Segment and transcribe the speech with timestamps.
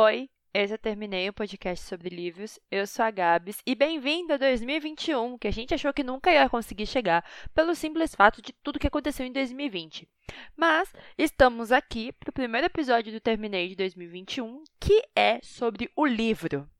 [0.00, 2.56] Oi, eu já terminei o podcast sobre livros.
[2.70, 6.48] Eu sou a Gabs e bem-vindo a 2021, que a gente achou que nunca ia
[6.48, 10.08] conseguir chegar pelo simples fato de tudo que aconteceu em 2020.
[10.56, 16.06] Mas estamos aqui para o primeiro episódio do Terminei de 2021, que é sobre o
[16.06, 16.70] livro.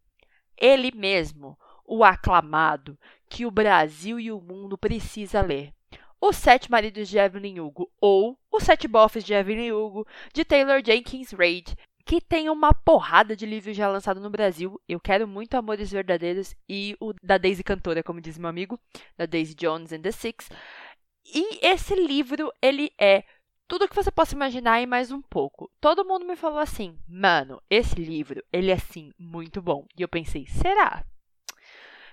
[0.56, 2.96] Ele mesmo, o aclamado,
[3.28, 5.74] que o Brasil e o mundo precisa ler.
[6.20, 10.80] Os Sete Maridos de Evelyn Hugo, ou Os Sete Bofs de Evelyn Hugo, de Taylor
[10.84, 11.76] Jenkins Reid,
[12.08, 14.80] que tem uma porrada de livros já lançados no Brasil.
[14.88, 18.80] Eu quero muito Amores Verdadeiros e o da Daisy Cantora, como diz meu amigo,
[19.14, 20.48] da Daisy Jones and the Six.
[21.26, 23.24] E esse livro, ele é
[23.68, 25.70] tudo que você possa imaginar e mais um pouco.
[25.82, 29.84] Todo mundo me falou assim, mano, esse livro, ele é assim, muito bom.
[29.94, 31.04] E eu pensei, será?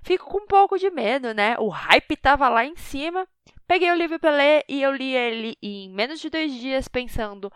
[0.04, 1.58] Fico com um pouco de medo, né?
[1.58, 3.26] O hype tava lá em cima.
[3.66, 7.50] Peguei o livro para ler e eu li ele em menos de dois dias, pensando: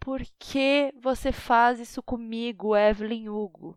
[0.00, 3.76] por que você faz isso comigo, Evelyn Hugo?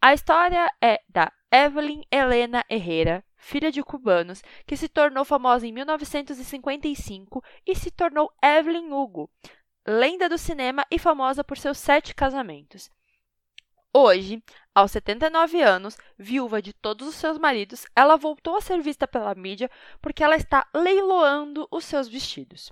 [0.00, 5.72] A história é da Evelyn Helena Herrera, filha de cubanos, que se tornou famosa em
[5.72, 9.30] 1955 e se tornou Evelyn Hugo,
[9.86, 12.90] lenda do cinema e famosa por seus sete casamentos.
[13.92, 14.42] Hoje,
[14.74, 19.34] aos 79 anos, viúva de todos os seus maridos, ela voltou a ser vista pela
[19.34, 19.70] mídia
[20.00, 22.70] porque ela está leiloando os seus vestidos.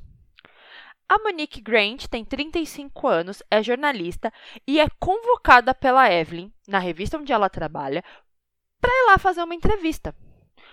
[1.09, 4.33] A Monique Grant tem 35 anos, é jornalista
[4.67, 8.03] e é convocada pela Evelyn, na revista onde ela trabalha,
[8.81, 10.15] para ir lá fazer uma entrevista.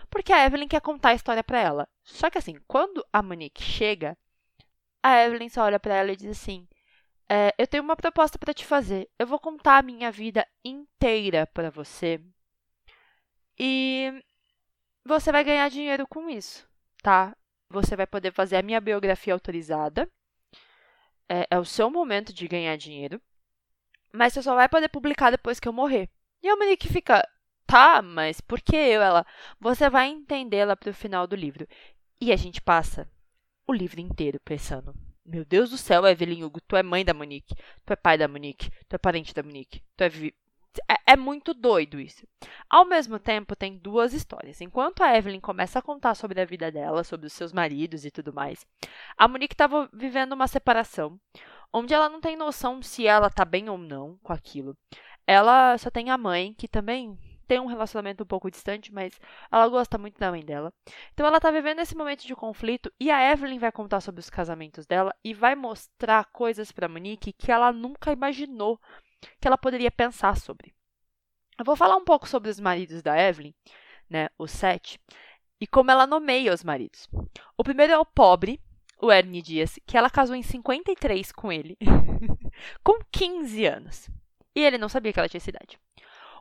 [0.10, 1.88] Porque a Evelyn quer contar a história para ela.
[2.04, 4.18] Só que assim, quando a Monique chega,
[5.04, 6.68] a Evelyn só olha para ela e diz assim:
[7.30, 9.10] é, Eu tenho uma proposta para te fazer.
[9.20, 12.20] Eu vou contar a minha vida inteira para você.
[13.58, 14.24] E
[15.06, 16.68] você vai ganhar dinheiro com isso,
[17.04, 17.36] tá?
[17.70, 20.10] Você vai poder fazer a minha biografia autorizada
[21.30, 23.22] é, é o seu momento de ganhar dinheiro,
[24.12, 26.10] mas você só vai poder publicar depois que eu morrer.
[26.42, 27.28] E a Monique fica,
[27.66, 29.02] tá, mas por que eu?
[29.02, 29.26] Ela,
[29.60, 31.68] você vai entendê-la pro final do livro.
[32.22, 33.10] E a gente passa
[33.66, 34.94] o livro inteiro pensando,
[35.26, 37.56] meu Deus do céu, Evelyn Hugo, tu é mãe da Monique,
[37.86, 40.10] tu é pai da Monique, tu é parente da Monique, tu é
[40.90, 42.28] é, é, muito doido isso.
[42.70, 44.62] Ao mesmo tempo, tem duas histórias.
[44.62, 48.12] Enquanto a Evelyn começa a contar sobre a vida dela, sobre os seus maridos e
[48.12, 48.66] tudo mais,
[49.18, 51.20] a Monique estava vivendo uma separação,
[51.72, 54.76] onde ela não tem noção se ela tá bem ou não com aquilo.
[55.26, 57.18] Ela só tem a mãe, que também
[57.48, 59.20] tem um relacionamento um pouco distante, mas
[59.52, 60.74] ela gosta muito da mãe dela.
[61.14, 64.30] Então ela tá vivendo esse momento de conflito e a Evelyn vai contar sobre os
[64.30, 68.80] casamentos dela e vai mostrar coisas para Monique que ela nunca imaginou
[69.40, 70.74] que ela poderia pensar sobre.
[71.58, 73.54] Eu vou falar um pouco sobre os maridos da Evelyn,
[74.10, 75.00] né, os sete,
[75.60, 77.08] e como ela nomeia os maridos.
[77.58, 78.60] O primeiro é o pobre,
[79.02, 81.78] o Ernie Dias, que ela casou em 53 com ele,
[82.84, 84.10] com 15 anos.
[84.56, 85.80] E ele não sabia que ela tinha essa idade.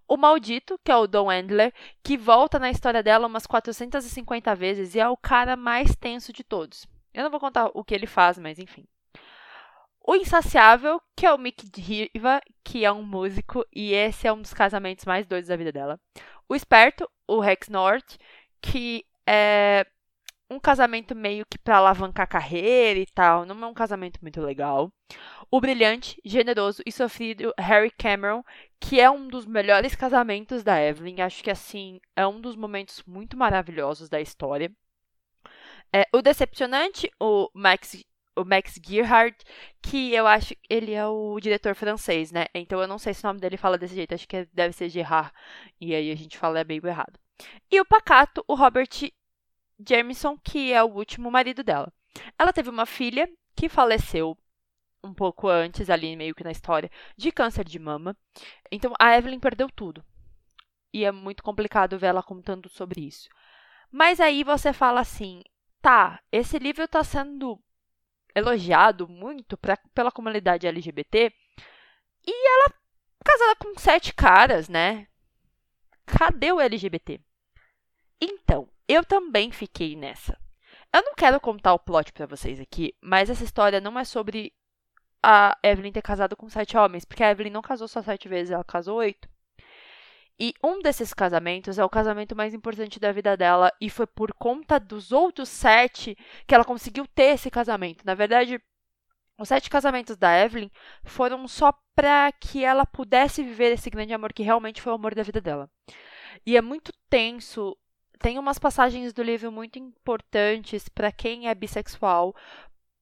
[0.07, 1.73] O maldito, que é o Don Endler,
[2.03, 6.45] que volta na história dela umas 450 vezes e é o cara mais tenso de
[6.45, 6.87] todos.
[7.15, 8.87] Eu não vou contar o que ele faz, mas enfim.
[10.05, 14.43] O Insaciável, que é o Mick Riva, que é um músico, e esse é um
[14.43, 16.01] dos casamentos mais doidos da vida dela.
[16.49, 18.17] O Esperto, o Rex North,
[18.61, 19.87] que é
[20.51, 24.93] um casamento meio que para alavancar carreira e tal, não é um casamento muito legal.
[25.51, 28.45] O brilhante, generoso e sofrido Harry Cameron,
[28.81, 33.03] que é um dos melhores casamentos da Evelyn, acho que assim, é um dos momentos
[33.05, 34.71] muito maravilhosos da história.
[35.93, 38.03] É, o decepcionante, o Max
[38.37, 39.45] o Max Gerhardt,
[39.83, 42.47] que eu acho ele é o diretor francês, né?
[42.55, 44.89] Então eu não sei se o nome dele fala desse jeito, acho que deve ser
[44.89, 45.33] Gerard.
[45.81, 47.19] E aí a gente fala é meio errado.
[47.71, 48.89] E o pacato, o Robert
[49.87, 51.93] Jameson, que é o último marido dela.
[52.39, 54.37] Ela teve uma filha que faleceu
[55.05, 58.17] um pouco antes, ali meio que na história, de câncer de mama.
[58.71, 60.05] Então a Evelyn perdeu tudo.
[60.93, 63.29] E é muito complicado ver ela contando sobre isso.
[63.91, 65.43] Mas aí você fala assim:
[65.81, 67.59] tá, esse livro está sendo
[68.35, 71.33] elogiado muito pra, pela comunidade LGBT.
[72.27, 72.75] E ela
[73.25, 75.07] casada com sete caras, né?
[76.07, 77.21] Cadê o LGBT?
[78.21, 80.39] Então, eu também fiquei nessa.
[80.93, 84.53] Eu não quero contar o plot para vocês aqui, mas essa história não é sobre
[85.23, 88.51] a Evelyn ter casado com sete homens, porque a Evelyn não casou só sete vezes,
[88.51, 89.29] ela casou oito.
[90.39, 94.33] E um desses casamentos é o casamento mais importante da vida dela, e foi por
[94.33, 98.05] conta dos outros sete que ela conseguiu ter esse casamento.
[98.05, 98.61] Na verdade,
[99.39, 100.71] os sete casamentos da Evelyn
[101.05, 105.15] foram só para que ela pudesse viver esse grande amor que realmente foi o amor
[105.15, 105.71] da vida dela.
[106.47, 107.77] E é muito tenso.
[108.19, 112.35] Tem umas passagens do livro muito importantes para quem é bissexual,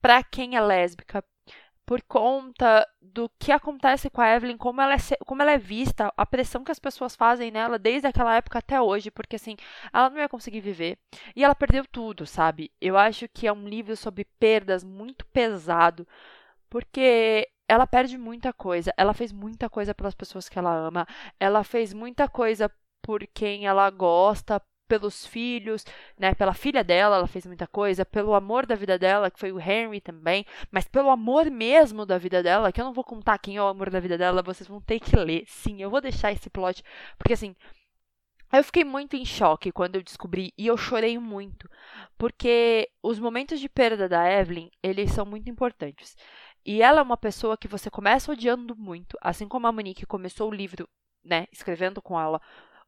[0.00, 1.24] para quem é lésbica,
[1.86, 6.12] por conta do que acontece com a Evelyn, como ela, é, como ela é vista,
[6.16, 9.56] a pressão que as pessoas fazem nela desde aquela época até hoje, porque assim,
[9.92, 10.98] ela não ia conseguir viver.
[11.34, 12.70] E ela perdeu tudo, sabe?
[12.80, 16.06] Eu acho que é um livro sobre perdas muito pesado,
[16.68, 18.92] porque ela perde muita coisa.
[18.96, 21.06] Ela fez muita coisa pelas pessoas que ela ama,
[21.38, 22.70] ela fez muita coisa
[23.02, 25.86] por quem ela gosta, pelos filhos,
[26.18, 26.34] né?
[26.34, 29.60] Pela filha dela, ela fez muita coisa, pelo amor da vida dela, que foi o
[29.60, 33.56] Henry também, mas pelo amor mesmo da vida dela, que eu não vou contar quem
[33.56, 35.44] é o amor da vida dela, vocês vão ter que ler.
[35.46, 36.82] Sim, eu vou deixar esse plot,
[37.16, 37.54] porque assim,
[38.52, 41.70] eu fiquei muito em choque quando eu descobri e eu chorei muito,
[42.18, 46.16] porque os momentos de perda da Evelyn, eles são muito importantes.
[46.66, 50.50] E ela é uma pessoa que você começa odiando muito, assim como a Monique começou
[50.50, 50.88] o livro,
[51.24, 52.40] né, escrevendo com ela,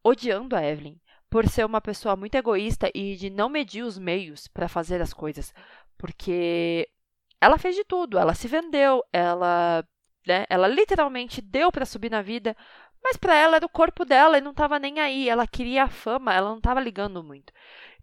[0.03, 0.97] odiando a Evelyn
[1.33, 5.15] por ser uma pessoa muito egoísta e de não medir os meios para fazer as
[5.15, 5.55] coisas,
[5.97, 6.87] porque
[7.41, 9.83] ela fez de tudo, ela se vendeu, ela,
[10.27, 12.55] né, ela literalmente deu para subir na vida,
[13.03, 15.89] mas para ela era o corpo dela e não estava nem aí, ela queria a
[15.89, 17.51] fama, ela não estava ligando muito.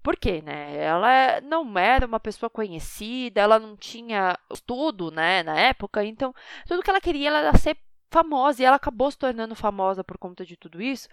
[0.02, 0.78] Por quê, né?
[0.78, 6.34] Ela não era uma pessoa conhecida, ela não tinha estudo, né, na época, então
[6.68, 7.78] tudo que ela queria era ser
[8.10, 11.08] famosa e ela acabou se tornando famosa por conta de tudo isso,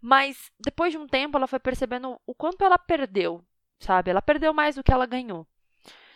[0.00, 3.42] mas depois de um tempo ela foi percebendo o quanto ela perdeu,
[3.78, 4.10] sabe?
[4.10, 5.46] Ela perdeu mais do que ela ganhou.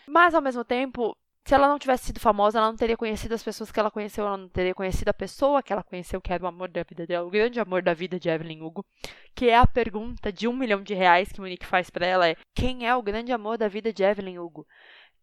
[0.07, 1.17] Mas ao mesmo tempo,
[1.47, 4.27] se ela não tivesse sido famosa, ela não teria conhecido as pessoas que ela conheceu,
[4.27, 7.07] ela não teria conhecido a pessoa que ela conheceu, que era o amor da vida
[7.07, 8.85] dela, o grande amor da vida de Evelyn Hugo,
[9.33, 12.35] que é a pergunta de um milhão de reais que Monique faz para ela é
[12.53, 14.67] quem é o grande amor da vida de Evelyn Hugo?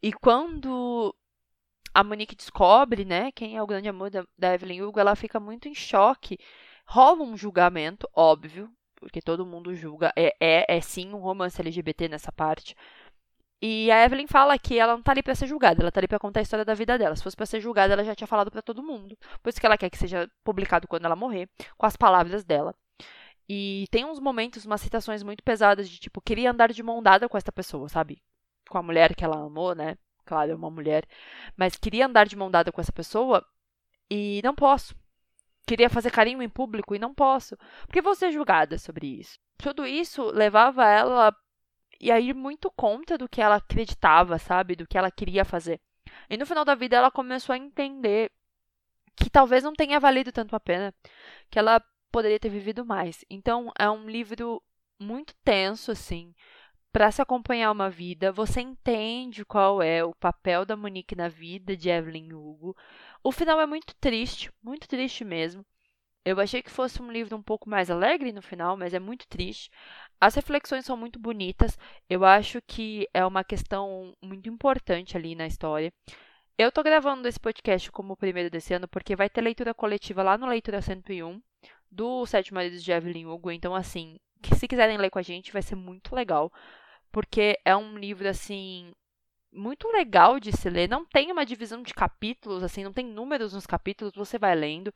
[0.02, 1.14] E quando
[1.94, 5.38] a Monique descobre, né, quem é o grande amor da, da Evelyn Hugo, ela fica
[5.38, 6.38] muito em choque.
[6.87, 10.12] Rola um julgamento, óbvio, porque todo mundo julga.
[10.17, 12.75] É, é, é sim um romance LGBT nessa parte.
[13.62, 16.08] E a Evelyn fala que ela não tá ali para ser julgada, ela tá ali
[16.08, 17.17] para contar a história da vida dela.
[17.17, 19.17] Se fosse para ser julgada, ela já tinha falado para todo mundo.
[19.43, 21.49] Por isso que ela quer que seja publicado quando ela morrer,
[21.79, 22.75] com as palavras dela.
[23.49, 27.29] E tem uns momentos, umas citações muito pesadas de tipo, queria andar de mão dada
[27.29, 28.23] com essa pessoa, sabe?
[28.69, 29.97] Com a mulher que ela amou, né?
[30.25, 31.06] Claro, é uma mulher,
[31.56, 33.44] mas queria andar de mão dada com essa pessoa
[34.11, 34.94] e não posso.
[35.67, 37.56] Queria fazer carinho em público e não posso,
[37.87, 39.38] porque vou ser julgada sobre isso.
[39.56, 41.35] Tudo isso levava ela
[42.11, 44.76] a ir muito contra do que ela acreditava, sabe?
[44.76, 45.81] Do que ela queria fazer.
[46.29, 48.31] E no final da vida ela começou a entender
[49.17, 50.93] que talvez não tenha valido tanto a pena,
[51.50, 53.25] que ela poderia ter vivido mais.
[53.31, 54.62] Então é um livro
[54.99, 56.35] muito tenso, assim,
[56.94, 61.76] para se acompanhar uma vida, você entende qual é o papel da Monique na vida
[61.76, 62.76] de Evelyn Hugo.
[63.20, 65.67] O final é muito triste, muito triste mesmo.
[66.25, 69.26] Eu achei que fosse um livro um pouco mais alegre no final, mas é muito
[69.26, 69.73] triste.
[70.20, 71.76] As reflexões são muito bonitas.
[72.08, 75.93] Eu acho que é uma questão muito importante ali na história.
[76.56, 80.23] Eu tô gravando esse podcast como o primeiro desse ano porque vai ter leitura coletiva
[80.23, 81.43] lá no Leitura 101
[81.90, 83.50] do Sete Maridos de Evelyn Hugo.
[83.50, 84.17] Então, assim,
[84.56, 86.52] se quiserem ler com a gente, vai ser muito legal
[87.14, 88.93] porque é um livro assim
[89.52, 90.88] muito legal de se ler.
[90.88, 94.93] Não tem uma divisão de capítulos, assim, não tem números nos capítulos, você vai lendo.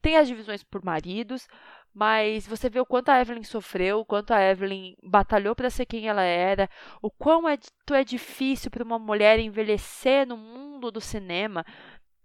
[0.00, 1.46] Tem as divisões por maridos,
[1.94, 5.84] mas você vê o quanto a Evelyn sofreu, o quanto a Evelyn batalhou para ser
[5.84, 6.70] quem ela era,
[7.02, 7.58] o quão é,
[7.92, 11.66] é difícil para uma mulher envelhecer no mundo do cinema,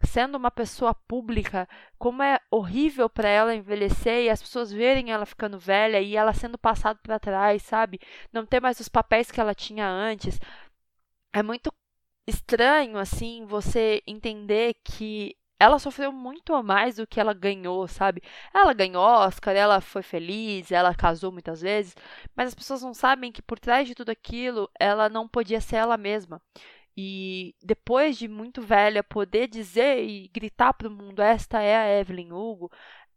[0.07, 1.67] sendo uma pessoa pública,
[1.97, 6.33] como é horrível para ela envelhecer e as pessoas verem ela ficando velha e ela
[6.33, 7.99] sendo passada para trás, sabe?
[8.31, 10.39] Não ter mais os papéis que ela tinha antes.
[11.33, 11.71] É muito
[12.27, 18.21] estranho assim você entender que ela sofreu muito mais do que ela ganhou, sabe?
[18.53, 21.95] Ela ganhou Oscar, ela foi feliz, ela casou muitas vezes,
[22.35, 25.77] mas as pessoas não sabem que por trás de tudo aquilo ela não podia ser
[25.77, 26.41] ela mesma.
[26.95, 31.99] E depois de muito velha, poder dizer e gritar para o mundo: esta é a
[31.99, 32.71] Evelyn Hugo,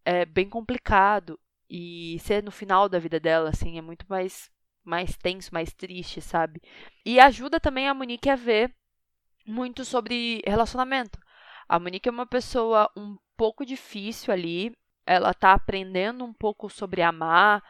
[0.04, 1.38] é bem complicado.
[1.68, 4.50] E ser no final da vida dela, assim, é muito mais,
[4.84, 6.60] mais tenso, mais triste, sabe?
[7.04, 8.74] E ajuda também a Monique a ver
[9.46, 11.18] muito sobre relacionamento.
[11.68, 14.72] A Monique é uma pessoa um pouco difícil ali.
[15.04, 17.62] Ela tá aprendendo um pouco sobre amar,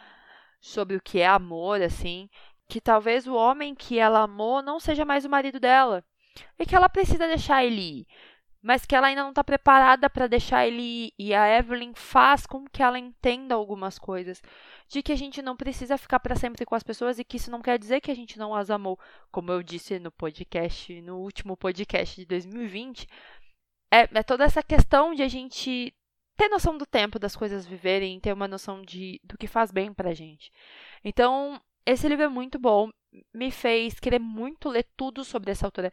[0.61, 2.29] sobre o que é amor, assim
[2.69, 6.05] que talvez o homem que ela amou não seja mais o marido dela
[6.59, 8.07] e que ela precisa deixar ele ir,
[8.63, 11.13] mas que ela ainda não está preparada para deixar ele ir.
[11.19, 14.43] E a Evelyn faz com que ela entenda algumas coisas,
[14.89, 17.51] de que a gente não precisa ficar para sempre com as pessoas e que isso
[17.51, 18.99] não quer dizer que a gente não as amou,
[19.31, 23.07] como eu disse no podcast, no último podcast de 2020.
[23.91, 25.95] É, é toda essa questão de a gente
[26.37, 29.93] ter noção do tempo das coisas viverem, ter uma noção de do que faz bem
[29.93, 30.53] pra gente.
[31.05, 32.91] Então, esse livro é muito bom,
[33.33, 35.93] me fez querer muito ler tudo sobre essa autora,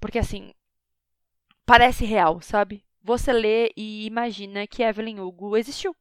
[0.00, 0.52] porque assim,
[1.66, 2.84] parece real, sabe?
[3.02, 5.94] você lê e imagina que Evelyn Hugo existiu.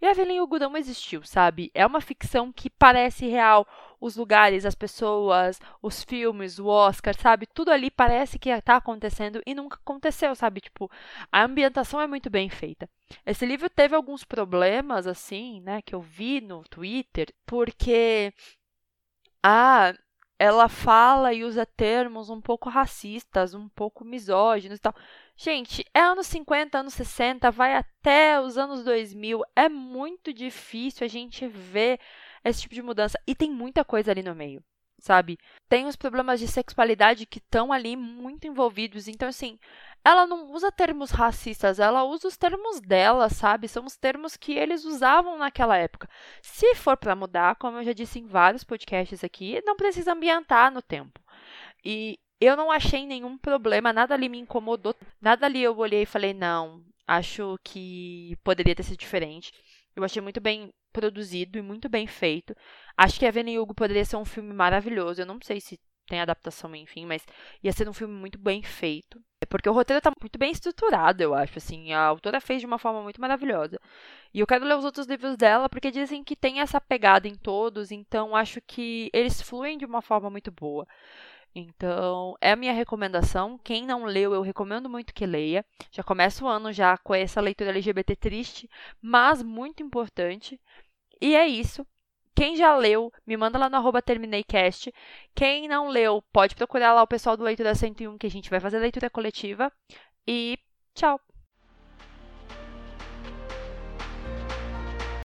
[0.00, 1.72] E Evelyn Hugo não existiu, sabe?
[1.74, 3.66] É uma ficção que parece real.
[4.00, 7.48] Os lugares, as pessoas, os filmes, o Oscar, sabe?
[7.52, 10.60] Tudo ali parece que está acontecendo e nunca aconteceu, sabe?
[10.60, 10.88] Tipo,
[11.32, 12.88] a ambientação é muito bem feita.
[13.26, 18.32] Esse livro teve alguns problemas, assim, né, que eu vi no Twitter, porque.
[19.50, 19.94] Ah,
[20.38, 24.94] ela fala e usa termos um pouco racistas, um pouco misóginos e tal.
[25.34, 29.42] Gente, é anos 50, anos 60, vai até os anos 2000.
[29.56, 31.98] É muito difícil a gente ver
[32.44, 33.18] esse tipo de mudança.
[33.26, 34.62] E tem muita coisa ali no meio,
[34.98, 35.38] sabe?
[35.68, 39.08] Tem os problemas de sexualidade que estão ali muito envolvidos.
[39.08, 39.58] Então, assim,
[40.04, 43.68] ela não usa termos racistas, ela usa os termos dela, sabe?
[43.68, 46.08] São os termos que eles usavam naquela época.
[46.42, 50.72] Se for para mudar, como eu já disse em vários podcasts aqui, não precisa ambientar
[50.72, 51.20] no tempo.
[51.84, 56.06] E eu não achei nenhum problema, nada ali me incomodou, nada ali eu olhei e
[56.06, 59.52] falei, não, acho que poderia ter sido diferente.
[59.98, 62.54] Eu achei muito bem produzido e muito bem feito.
[62.96, 65.20] Acho que a Evelyn Hugo poderia ser um filme maravilhoso.
[65.20, 67.26] Eu não sei se tem adaptação, enfim, mas
[67.62, 69.20] ia ser um filme muito bem feito.
[69.48, 72.78] Porque o roteiro tá muito bem estruturado, eu acho, assim, a autora fez de uma
[72.78, 73.78] forma muito maravilhosa.
[74.32, 77.34] E eu quero ler os outros livros dela porque dizem que tem essa pegada em
[77.34, 80.86] todos, então acho que eles fluem de uma forma muito boa.
[81.54, 83.58] Então, é a minha recomendação.
[83.58, 85.64] Quem não leu, eu recomendo muito que leia.
[85.90, 90.60] Já começa o ano já com essa leitura LGBT triste, mas muito importante.
[91.20, 91.86] E é isso.
[92.34, 94.92] Quem já leu, me manda lá no arroba terminei.cast.
[95.34, 98.60] Quem não leu, pode procurar lá o pessoal do Leitura 101, que a gente vai
[98.60, 99.72] fazer leitura coletiva.
[100.26, 100.56] E
[100.94, 101.20] tchau!